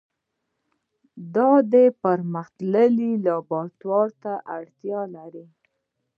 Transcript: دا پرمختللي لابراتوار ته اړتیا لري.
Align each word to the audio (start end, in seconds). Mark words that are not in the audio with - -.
دا 1.35 1.47
پرمختللي 2.03 3.11
لابراتوار 3.25 4.07
ته 4.21 4.33
اړتیا 4.57 5.01
لري. 5.15 5.45